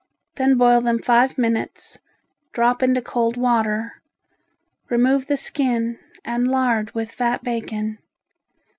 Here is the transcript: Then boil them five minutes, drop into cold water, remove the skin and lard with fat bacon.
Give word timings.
Then 0.33 0.57
boil 0.57 0.81
them 0.81 0.97
five 0.99 1.37
minutes, 1.37 1.99
drop 2.53 2.81
into 2.81 3.03
cold 3.03 3.37
water, 3.37 4.01
remove 4.89 5.27
the 5.27 5.37
skin 5.37 5.99
and 6.25 6.47
lard 6.47 6.89
with 6.95 7.11
fat 7.11 7.43
bacon. 7.43 7.99